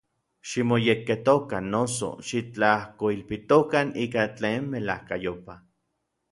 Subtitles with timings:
[0.49, 5.61] Ximoyekketokan, noso, xitlajkoilpitokan ika tlen melajkayopaj.